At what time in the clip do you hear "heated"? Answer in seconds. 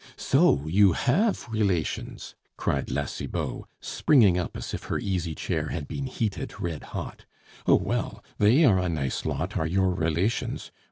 6.07-6.59